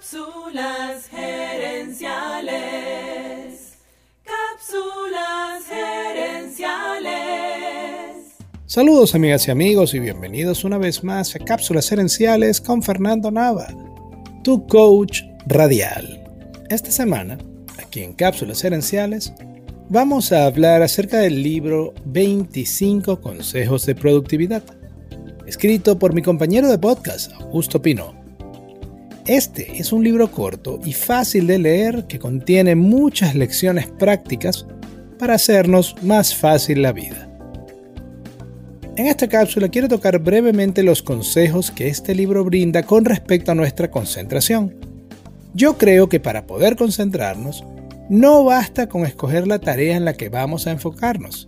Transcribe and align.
Cápsulas 0.00 1.08
gerenciales. 1.10 2.54
Cápsulas 4.24 5.66
gerenciales. 5.68 7.10
Saludos 8.64 9.14
amigas 9.14 9.46
y 9.46 9.50
amigos 9.50 9.92
y 9.92 9.98
bienvenidos 9.98 10.64
una 10.64 10.78
vez 10.78 11.04
más 11.04 11.36
a 11.36 11.38
Cápsulas 11.40 11.90
gerenciales 11.90 12.62
con 12.62 12.82
Fernando 12.82 13.30
Nava, 13.30 13.66
tu 14.42 14.66
coach 14.66 15.20
radial. 15.46 16.24
Esta 16.70 16.90
semana, 16.90 17.36
aquí 17.78 18.02
en 18.02 18.14
Cápsulas 18.14 18.62
gerenciales, 18.62 19.34
vamos 19.90 20.32
a 20.32 20.46
hablar 20.46 20.80
acerca 20.80 21.18
del 21.18 21.42
libro 21.42 21.92
25 22.06 23.20
consejos 23.20 23.84
de 23.84 23.94
productividad, 23.94 24.62
escrito 25.46 25.98
por 25.98 26.14
mi 26.14 26.22
compañero 26.22 26.68
de 26.68 26.78
podcast, 26.78 27.32
Augusto 27.34 27.82
Pino. 27.82 28.19
Este 29.30 29.78
es 29.78 29.92
un 29.92 30.02
libro 30.02 30.28
corto 30.32 30.80
y 30.84 30.92
fácil 30.92 31.46
de 31.46 31.60
leer 31.60 32.08
que 32.08 32.18
contiene 32.18 32.74
muchas 32.74 33.36
lecciones 33.36 33.86
prácticas 33.86 34.66
para 35.20 35.34
hacernos 35.34 35.94
más 36.02 36.34
fácil 36.34 36.82
la 36.82 36.90
vida. 36.90 37.30
En 38.96 39.06
esta 39.06 39.28
cápsula 39.28 39.68
quiero 39.68 39.86
tocar 39.86 40.18
brevemente 40.18 40.82
los 40.82 41.00
consejos 41.00 41.70
que 41.70 41.86
este 41.86 42.12
libro 42.12 42.44
brinda 42.44 42.82
con 42.82 43.04
respecto 43.04 43.52
a 43.52 43.54
nuestra 43.54 43.88
concentración. 43.88 44.74
Yo 45.54 45.78
creo 45.78 46.08
que 46.08 46.18
para 46.18 46.44
poder 46.44 46.74
concentrarnos, 46.74 47.62
no 48.08 48.42
basta 48.42 48.88
con 48.88 49.06
escoger 49.06 49.46
la 49.46 49.60
tarea 49.60 49.96
en 49.96 50.04
la 50.04 50.14
que 50.14 50.28
vamos 50.28 50.66
a 50.66 50.72
enfocarnos. 50.72 51.46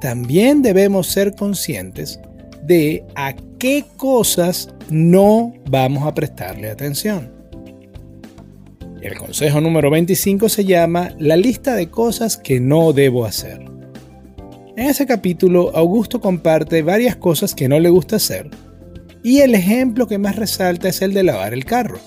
También 0.00 0.60
debemos 0.60 1.06
ser 1.06 1.36
conscientes 1.36 2.18
de 2.64 3.04
a 3.14 3.36
qué 3.66 3.84
cosas 3.96 4.68
no 4.90 5.52
vamos 5.68 6.06
a 6.06 6.14
prestarle 6.14 6.70
atención. 6.70 7.32
El 9.02 9.18
consejo 9.18 9.60
número 9.60 9.90
25 9.90 10.48
se 10.48 10.64
llama 10.64 11.10
La 11.18 11.36
lista 11.36 11.74
de 11.74 11.90
cosas 11.90 12.36
que 12.36 12.60
no 12.60 12.92
debo 12.92 13.24
hacer. 13.24 13.58
En 14.76 14.86
ese 14.86 15.04
capítulo, 15.04 15.76
Augusto 15.76 16.20
comparte 16.20 16.82
varias 16.82 17.16
cosas 17.16 17.56
que 17.56 17.68
no 17.68 17.80
le 17.80 17.88
gusta 17.88 18.14
hacer, 18.16 18.50
y 19.24 19.40
el 19.40 19.56
ejemplo 19.56 20.06
que 20.06 20.18
más 20.18 20.36
resalta 20.36 20.88
es 20.88 21.02
el 21.02 21.12
de 21.12 21.24
lavar 21.24 21.52
el 21.52 21.64
carro. 21.64 21.98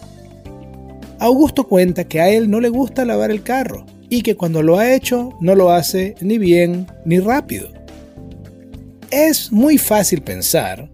Augusto 1.19 1.67
cuenta 1.67 2.05
que 2.05 2.21
a 2.21 2.29
él 2.29 2.49
no 2.49 2.61
le 2.61 2.69
gusta 2.69 3.03
lavar 3.03 3.31
el 3.31 3.43
carro, 3.43 3.85
y 4.07 4.21
que 4.21 4.37
cuando 4.37 4.63
lo 4.63 4.77
ha 4.79 4.93
hecho 4.93 5.35
no 5.41 5.55
lo 5.55 5.71
hace 5.71 6.15
ni 6.21 6.37
bien 6.37 6.87
ni 7.03 7.19
rápido. 7.19 7.67
Es 9.11 9.51
muy 9.51 9.77
fácil 9.77 10.21
pensar 10.21 10.89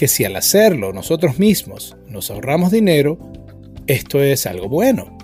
que 0.00 0.08
si 0.08 0.24
al 0.24 0.34
hacerlo 0.34 0.94
nosotros 0.94 1.38
mismos 1.38 1.94
nos 2.08 2.30
ahorramos 2.30 2.70
dinero, 2.70 3.18
esto 3.86 4.22
es 4.22 4.46
algo 4.46 4.66
bueno. 4.66 5.18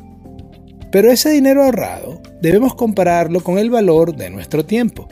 Pero 0.92 1.10
ese 1.10 1.30
dinero 1.30 1.64
ahorrado 1.64 2.20
debemos 2.42 2.74
compararlo 2.74 3.42
con 3.42 3.56
el 3.56 3.70
valor 3.70 4.14
de 4.14 4.28
nuestro 4.28 4.66
tiempo. 4.66 5.08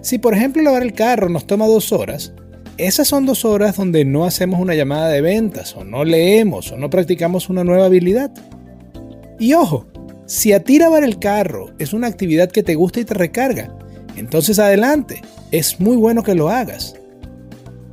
Si 0.00 0.16
por 0.16 0.32
ejemplo 0.32 0.62
lavar 0.62 0.82
el 0.82 0.94
carro 0.94 1.28
nos 1.28 1.46
toma 1.46 1.66
dos 1.66 1.92
horas, 1.92 2.32
esas 2.78 3.06
son 3.06 3.26
dos 3.26 3.44
horas 3.44 3.76
donde 3.76 4.06
no 4.06 4.24
hacemos 4.24 4.60
una 4.60 4.74
llamada 4.74 5.10
de 5.10 5.20
ventas 5.20 5.76
o 5.76 5.84
no 5.84 6.02
leemos 6.02 6.72
o 6.72 6.78
no 6.78 6.88
practicamos 6.88 7.50
una 7.50 7.64
nueva 7.64 7.84
habilidad. 7.84 8.32
Y 9.38 9.52
ojo, 9.52 9.88
si 10.24 10.54
a 10.54 10.64
ti 10.64 10.78
lavar 10.78 11.04
el 11.04 11.18
carro 11.18 11.74
es 11.78 11.92
una 11.92 12.06
actividad 12.06 12.50
que 12.50 12.62
te 12.62 12.76
gusta 12.76 12.98
y 12.98 13.04
te 13.04 13.12
recarga, 13.12 13.76
entonces 14.16 14.58
adelante, 14.58 15.20
es 15.50 15.80
muy 15.80 15.96
bueno 15.98 16.22
que 16.22 16.34
lo 16.34 16.48
hagas. 16.48 16.94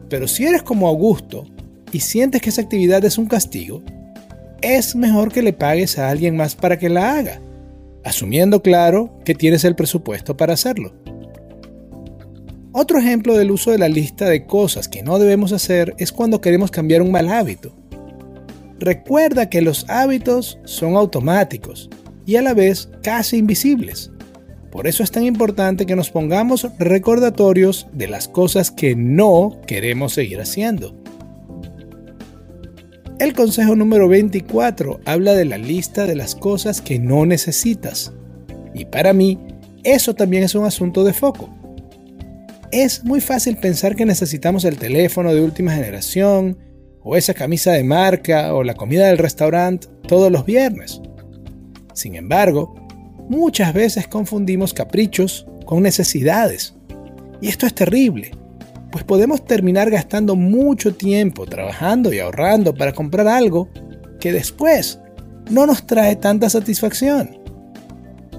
Pero 0.09 0.27
si 0.27 0.45
eres 0.45 0.63
como 0.63 0.87
Augusto 0.87 1.45
y 1.91 1.99
sientes 1.99 2.41
que 2.41 2.49
esa 2.49 2.61
actividad 2.61 3.03
es 3.05 3.17
un 3.17 3.27
castigo, 3.27 3.81
es 4.61 4.95
mejor 4.95 5.31
que 5.31 5.41
le 5.41 5.53
pagues 5.53 5.97
a 5.97 6.09
alguien 6.09 6.35
más 6.35 6.55
para 6.55 6.77
que 6.77 6.89
la 6.89 7.17
haga, 7.17 7.39
asumiendo 8.03 8.61
claro 8.61 9.19
que 9.23 9.35
tienes 9.35 9.63
el 9.63 9.75
presupuesto 9.75 10.35
para 10.35 10.53
hacerlo. 10.53 10.93
Otro 12.71 12.99
ejemplo 12.99 13.35
del 13.37 13.51
uso 13.51 13.71
de 13.71 13.77
la 13.77 13.89
lista 13.89 14.29
de 14.29 14.45
cosas 14.45 14.87
que 14.87 15.01
no 15.01 15.17
debemos 15.17 15.53
hacer 15.53 15.95
es 15.97 16.11
cuando 16.11 16.41
queremos 16.41 16.71
cambiar 16.71 17.01
un 17.01 17.11
mal 17.11 17.29
hábito. 17.29 17.75
Recuerda 18.79 19.49
que 19.49 19.61
los 19.61 19.85
hábitos 19.89 20.59
son 20.65 20.95
automáticos 20.95 21.89
y 22.25 22.35
a 22.35 22.41
la 22.41 22.53
vez 22.53 22.89
casi 23.01 23.37
invisibles. 23.37 24.11
Por 24.71 24.87
eso 24.87 25.03
es 25.03 25.11
tan 25.11 25.23
importante 25.23 25.85
que 25.85 25.95
nos 25.95 26.11
pongamos 26.11 26.67
recordatorios 26.77 27.87
de 27.91 28.07
las 28.07 28.27
cosas 28.27 28.69
que 28.69 28.95
no 28.95 29.59
queremos 29.65 30.13
seguir 30.13 30.39
haciendo. 30.39 30.95
El 33.19 33.33
consejo 33.33 33.75
número 33.75 34.07
24 34.07 35.01
habla 35.05 35.33
de 35.33 35.45
la 35.45 35.57
lista 35.57 36.05
de 36.05 36.15
las 36.15 36.35
cosas 36.35 36.81
que 36.81 36.99
no 36.99 37.25
necesitas. 37.25 38.13
Y 38.73 38.85
para 38.85 39.11
mí, 39.11 39.37
eso 39.83 40.13
también 40.13 40.43
es 40.43 40.55
un 40.55 40.65
asunto 40.65 41.03
de 41.03 41.13
foco. 41.13 41.49
Es 42.71 43.03
muy 43.03 43.19
fácil 43.19 43.57
pensar 43.57 43.95
que 43.95 44.05
necesitamos 44.05 44.63
el 44.63 44.77
teléfono 44.77 45.33
de 45.33 45.41
última 45.41 45.73
generación, 45.73 46.59
o 47.01 47.17
esa 47.17 47.33
camisa 47.33 47.71
de 47.71 47.83
marca, 47.83 48.53
o 48.53 48.63
la 48.63 48.75
comida 48.75 49.07
del 49.07 49.17
restaurante 49.17 49.87
todos 50.07 50.31
los 50.31 50.45
viernes. 50.45 51.01
Sin 51.93 52.15
embargo, 52.15 52.73
muchas 53.29 53.73
veces 53.73 54.07
confundimos 54.07 54.73
caprichos 54.73 55.45
con 55.65 55.83
necesidades. 55.83 56.73
Y 57.41 57.47
esto 57.47 57.65
es 57.65 57.73
terrible, 57.73 58.31
pues 58.91 59.05
podemos 59.05 59.45
terminar 59.45 59.89
gastando 59.89 60.35
mucho 60.35 60.93
tiempo 60.93 61.45
trabajando 61.45 62.11
y 62.11 62.19
ahorrando 62.19 62.73
para 62.73 62.91
comprar 62.91 63.27
algo 63.27 63.69
que 64.19 64.33
después 64.33 64.99
no 65.49 65.65
nos 65.65 65.85
trae 65.87 66.15
tanta 66.15 66.49
satisfacción. 66.49 67.37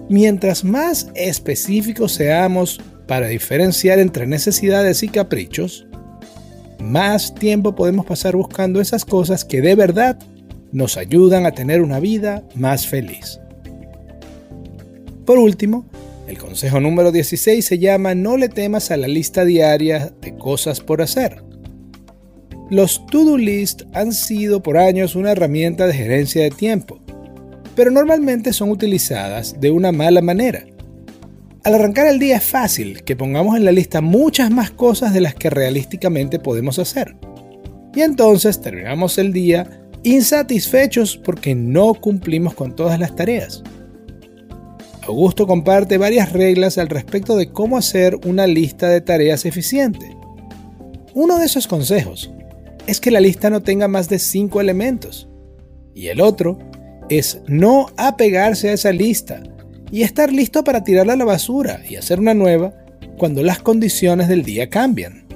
Mientras 0.09 0.65
más 0.65 1.09
específicos 1.15 2.12
seamos 2.12 2.81
para 3.07 3.28
diferenciar 3.28 4.01
entre 4.01 4.27
necesidades 4.27 5.03
y 5.03 5.09
caprichos, 5.09 5.87
más 6.81 7.34
tiempo 7.34 7.75
podemos 7.75 8.07
pasar 8.07 8.37
buscando 8.37 8.81
esas 8.81 9.05
cosas 9.05 9.45
que 9.45 9.61
de 9.61 9.75
verdad 9.75 10.19
nos 10.72 10.97
ayudan 10.97 11.47
a 11.47 11.53
tener 11.53 11.81
una 11.81 12.01
vida 12.01 12.43
más 12.55 12.87
feliz. 12.87 13.41
Por 15.30 15.38
último, 15.38 15.84
el 16.26 16.38
consejo 16.38 16.80
número 16.80 17.12
16 17.12 17.64
se 17.64 17.78
llama 17.78 18.16
No 18.16 18.36
le 18.36 18.48
temas 18.48 18.91
a 18.91 18.96
la 18.96 19.06
lista 19.06 19.44
diaria 19.44 20.12
de 20.20 20.34
cosas 20.34 20.80
por 20.80 21.02
hacer. 21.02 21.44
Los 22.68 23.06
to-do 23.06 23.38
list 23.38 23.82
han 23.92 24.12
sido 24.12 24.60
por 24.60 24.76
años 24.76 25.14
una 25.14 25.30
herramienta 25.30 25.86
de 25.86 25.94
gerencia 25.94 26.42
de 26.42 26.50
tiempo, 26.50 26.98
pero 27.76 27.92
normalmente 27.92 28.52
son 28.52 28.70
utilizadas 28.70 29.60
de 29.60 29.70
una 29.70 29.92
mala 29.92 30.20
manera. 30.20 30.64
Al 31.62 31.74
arrancar 31.74 32.08
el 32.08 32.18
día 32.18 32.38
es 32.38 32.44
fácil 32.44 33.04
que 33.04 33.14
pongamos 33.14 33.56
en 33.56 33.64
la 33.64 33.70
lista 33.70 34.00
muchas 34.00 34.50
más 34.50 34.72
cosas 34.72 35.14
de 35.14 35.20
las 35.20 35.36
que 35.36 35.48
realísticamente 35.48 36.41
podemos 36.41 36.80
hacer. 36.80 37.14
Y 37.94 38.00
entonces 38.00 38.60
terminamos 38.60 39.16
el 39.16 39.32
día 39.32 39.80
insatisfechos 40.02 41.16
porque 41.16 41.54
no 41.54 41.94
cumplimos 41.94 42.52
con 42.54 42.74
todas 42.74 42.98
las 42.98 43.14
tareas. 43.14 43.62
Augusto 45.10 45.48
comparte 45.48 45.98
varias 45.98 46.32
reglas 46.32 46.78
al 46.78 46.88
respecto 46.88 47.37
de 47.37 47.50
cómo 47.50 47.76
hacer 47.76 48.16
una 48.26 48.47
lista 48.47 48.88
de 48.88 49.00
tareas 49.00 49.44
eficiente. 49.44 50.16
Uno 51.15 51.41
de 51.41 51.47
esos 51.47 51.66
consejos 51.66 52.31
es 52.87 53.00
que 53.00 53.10
la 53.10 53.19
lista 53.19 53.50
no 53.50 53.60
tenga 53.60 53.88
más 53.88 54.09
de 54.09 54.21
5 54.21 54.60
elementos. 54.60 55.28
Y 55.97 56.06
el 56.06 56.21
otro 56.21 56.60
es 57.09 57.41
no 57.48 57.88
apegarse 57.97 58.69
a 58.69 58.72
esa 58.72 58.93
lista 58.93 59.43
y 59.91 60.03
estar 60.03 60.32
listo 60.32 60.62
para 60.62 60.84
tirarla 60.84 61.15
a 61.15 61.16
la 61.16 61.25
basura 61.25 61.81
y 61.88 61.97
hacer 61.97 62.21
una 62.21 62.34
nueva 62.34 62.72
cuando 63.19 63.42
las 63.42 63.59
condiciones 63.59 64.28
del 64.28 64.44
día 64.44 64.71
cambian. 64.71 65.27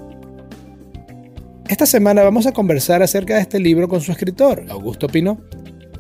Esta 1.69 1.87
semana 1.87 2.23
vamos 2.23 2.47
a 2.47 2.53
conversar 2.53 3.03
acerca 3.03 3.35
de 3.35 3.41
este 3.41 3.59
libro 3.59 3.89
con 3.89 4.01
su 4.01 4.13
escritor, 4.13 4.67
Augusto 4.69 5.09
Pino, 5.09 5.41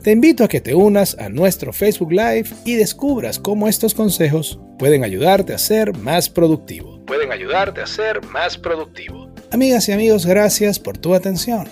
te 0.05 0.13
invito 0.13 0.45
a 0.45 0.49
que 0.49 0.61
te 0.61 0.75
unas 0.75 1.17
a 1.19 1.31
nuestro 1.31 1.73
Facebook 1.73 2.13
Live 2.13 2.51
y 2.67 2.75
descubras 2.75 3.39
cómo 3.39 3.69
estos 3.69 3.95
consejos 3.95 4.61
pueden 4.79 5.03
ayudarte 5.03 5.55
a 5.55 5.59
ser 5.59 5.97
más 5.97 6.29
productivo. 6.29 7.01
Pueden 7.07 7.33
ayudarte 7.33 7.81
a 7.81 7.87
ser 7.87 8.23
más 8.27 8.59
productivo. 8.59 9.31
Amigas 9.51 9.89
y 9.89 9.93
amigos, 9.93 10.27
gracias 10.27 10.79
por 10.79 10.99
tu 10.99 11.15
atención. 11.15 11.69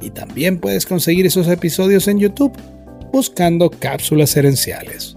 Y 0.00 0.10
también 0.10 0.60
puedes 0.60 0.86
conseguir 0.86 1.26
esos 1.26 1.48
episodios 1.48 2.06
en 2.06 2.20
YouTube 2.20 2.56
buscando 3.12 3.68
cápsulas 3.68 4.36
herenciales. 4.36 5.16